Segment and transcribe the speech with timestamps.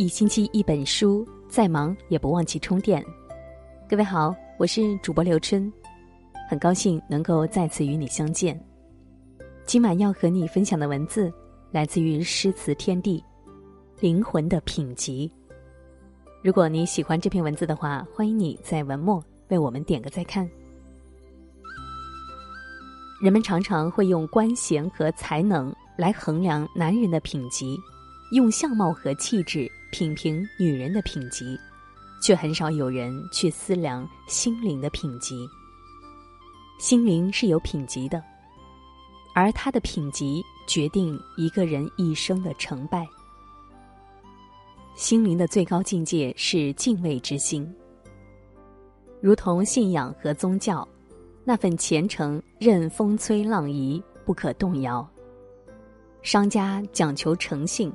[0.00, 3.04] 一星期一本书，再忙也不忘记充电。
[3.86, 5.70] 各位好，我是主播刘春，
[6.48, 8.58] 很高兴能够再次与你相见。
[9.66, 11.30] 今晚要和你分享的文字
[11.70, 13.22] 来自于诗词天地，
[14.00, 15.30] 灵魂的品级。
[16.42, 20.48] 如果你喜欢这篇文字的话，欢迎你在文末为我们点个再看。
[23.20, 27.76] 人们常常会用官衔和才能来衡量男人的品级，
[28.32, 31.58] 用相貌和气质品评女人的品级，
[32.22, 35.48] 却很少有人去思量心灵的品级。
[36.78, 38.22] 心灵是有品级的，
[39.34, 43.06] 而它的品级决定一个人一生的成败。
[44.94, 47.70] 心灵的最高境界是敬畏之心，
[49.20, 50.86] 如同信仰和宗教。
[51.42, 55.08] 那份虔诚，任风吹浪移，不可动摇。
[56.22, 57.90] 商家讲求诚信，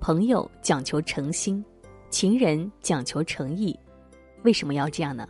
[0.00, 1.64] 朋友讲求诚心，
[2.10, 3.78] 情人讲求诚意。
[4.44, 5.28] 为什么要这样呢？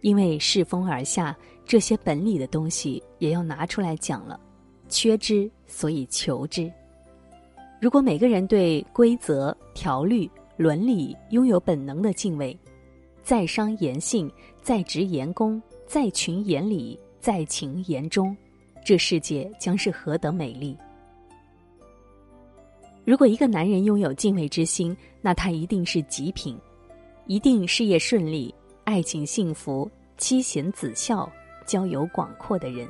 [0.00, 4.38] 因为世风而下，这些本理的东西也要拿出来讲了。
[4.88, 6.70] 缺之，所以求之。
[7.80, 12.58] 如果每个人对规则、条律、伦理拥有本能的敬畏，
[13.22, 14.30] 在商言信，
[14.62, 15.60] 在职言恭。
[15.86, 18.36] 在群言理，在情言中，
[18.84, 20.76] 这世界将是何等美丽！
[23.08, 26.60] 如果一个男人拥有敬畏之心，那他一定是极品，
[27.24, 31.26] 一定事业顺利、爱情幸福、妻贤子孝、
[31.64, 32.86] 交友广阔的人。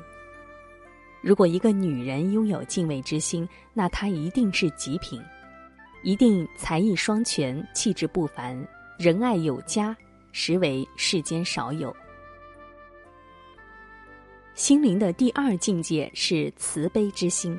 [1.21, 5.23] 如果一个女人拥有敬畏之心，那她一定是极品，
[6.03, 8.61] 一定才艺双全、气质不凡、
[8.97, 9.95] 仁爱有加，
[10.33, 11.95] 实为世间少有。
[14.53, 17.57] 心灵的第二境界是慈悲之心。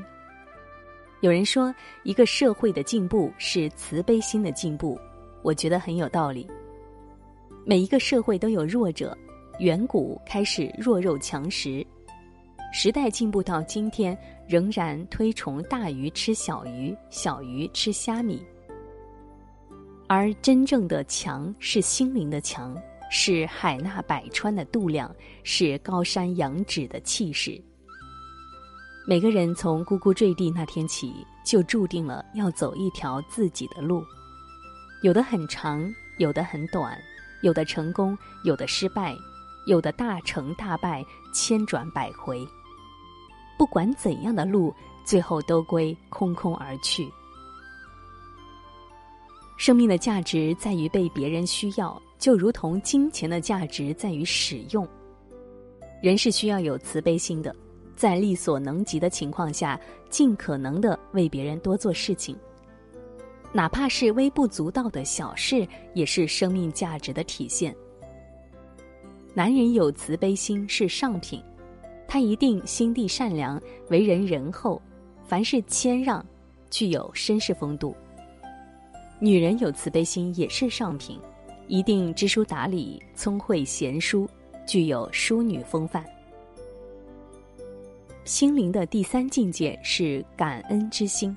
[1.20, 4.98] 有人说，一个社会的进步是慈悲心的进步，
[5.42, 6.46] 我觉得很有道理。
[7.64, 9.16] 每一个社会都有弱者，
[9.58, 11.86] 远古开始弱肉强食，
[12.72, 14.16] 时代进步到今天，
[14.48, 18.42] 仍然推崇大鱼吃小鱼，小鱼吃虾米。
[20.08, 22.74] 而真正的强是心灵的强。
[23.12, 27.60] 是海纳百川的度量，是高山仰止的气势。
[29.06, 31.12] 每个人从呱呱坠地那天起，
[31.44, 34.04] 就注定了要走一条自己的路，
[35.02, 36.96] 有的很长，有的很短，
[37.42, 39.16] 有的成功，有的失败，
[39.66, 42.46] 有的大成大败，千转百回。
[43.58, 44.72] 不管怎样的路，
[45.04, 47.10] 最后都归空空而去。
[49.56, 52.00] 生命的价值在于被别人需要。
[52.18, 54.86] 就如同金钱的价值在于使用，
[56.02, 57.56] 人是需要有慈悲心的，
[58.00, 59.78] 在力所能及的情况下，
[60.08, 62.34] 尽可能的为别人多做事情，
[63.52, 67.76] 哪怕是微不足道的小事，也是生命价值的体现。
[69.34, 71.42] 男人有慈悲心是上品，
[72.08, 74.80] 他一定心地善良，为人仁厚，
[75.22, 76.24] 凡事谦让，
[76.70, 77.94] 具有绅士风度。
[79.18, 81.20] 女人有慈悲心也是上品。
[81.68, 84.26] 一定知书达理、聪慧贤淑，
[84.66, 86.02] 具有淑女风范。
[88.24, 91.36] 心灵的第三境界是感恩之心。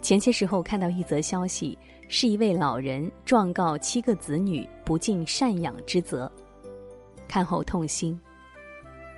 [0.00, 1.76] 前些时候看到一则消息，
[2.08, 6.30] 是一位老人状告七个子女不尽赡养之责，
[7.28, 8.18] 看后痛心。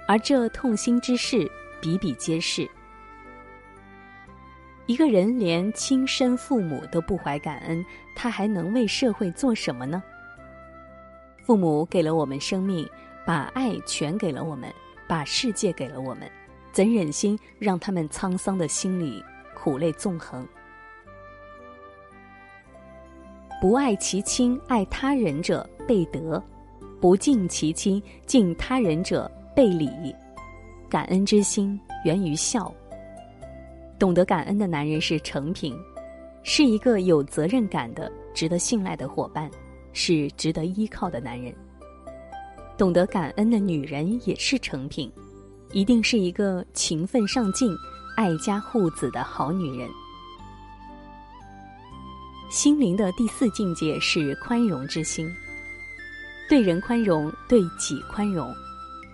[0.06, 1.50] 而这痛心之事
[1.80, 2.68] 比比皆是。
[4.86, 7.84] 一个人连亲生父母都不怀感恩，
[8.14, 10.02] 他还能为社会做什么呢？
[11.42, 12.86] 父母给了我们生命，
[13.24, 14.70] 把爱全给了我们，
[15.08, 16.30] 把世界给了我们，
[16.72, 19.22] 怎忍心让他们沧桑的心里
[19.54, 20.46] 苦泪纵横？
[23.60, 26.38] 不爱其亲，爱他人者被德；
[27.00, 30.14] 不敬其亲，敬他人者被礼。
[30.90, 32.72] 感恩之心源于孝。
[33.98, 35.74] 懂得感恩的男人是成品，
[36.42, 39.50] 是一个有责任感的、值得信赖的伙伴，
[39.92, 41.54] 是值得依靠的男人。
[42.76, 45.10] 懂得感恩的女人也是成品，
[45.72, 47.74] 一定是一个勤奋上进、
[48.16, 49.88] 爱家护子的好女人。
[52.50, 55.28] 心灵的第四境界是宽容之心，
[56.48, 58.52] 对人宽容，对己宽容。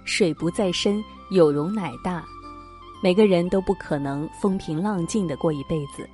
[0.05, 2.25] 水不在深，有容乃大。
[3.03, 6.09] 每个人都不可能风平浪静的过一辈子，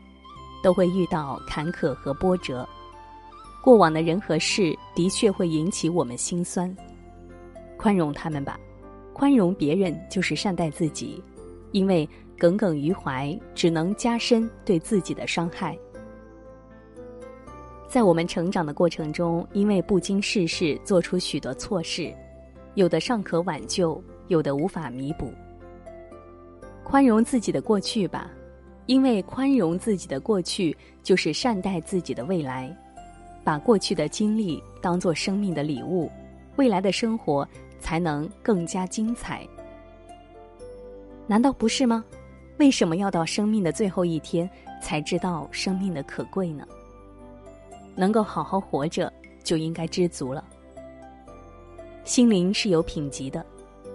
[0.62, 2.68] 都会遇到坎坷和波折。
[3.60, 6.72] 过往的人和事的确会引起我们心酸，
[7.76, 8.58] 宽容他们吧。
[9.12, 11.22] 宽容别人就是善待自己，
[11.72, 12.08] 因为
[12.38, 15.76] 耿耿于怀只能加深对自己的伤害。
[17.88, 22.12] 在我们成长的过程中，因为不经世事，做出许多错事，
[22.74, 25.32] 有的尚可挽救，有的无法弥补。
[26.84, 28.30] 宽容自己的过去吧，
[28.84, 32.76] 因为宽容自己的过去，就是善待自己的未来。
[33.42, 36.10] 把过去的经历当做生命的礼物，
[36.56, 39.46] 未来的生活才能更加精彩。
[41.26, 42.04] 难道不是吗？
[42.58, 44.48] 为什么要到生命的最后一天
[44.80, 46.66] 才知道生命的可贵呢？
[47.94, 49.12] 能够好好活着，
[49.42, 50.44] 就应该知足了。
[52.04, 53.44] 心灵是有品级的，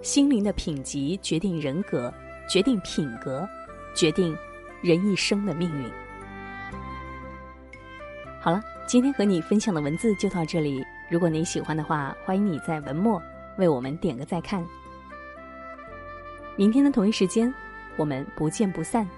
[0.02, 2.12] 心灵的品级决定人格，
[2.48, 3.48] 决定品格，
[3.94, 4.36] 决定
[4.82, 5.90] 人一生的命运。
[8.40, 8.62] 好了。
[8.84, 10.84] 今天和你分享的文字就到这里。
[11.08, 13.22] 如果你喜欢的话，欢迎你在文末
[13.58, 14.64] 为我们点个再看。
[16.56, 17.52] 明天的同一时间，
[17.96, 19.08] 我们不见不散。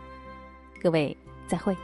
[0.83, 1.17] 各位，
[1.47, 1.77] 再会。